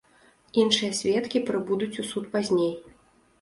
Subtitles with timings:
[0.61, 2.73] Іншыя сведкі прыбудуць у суд пазней.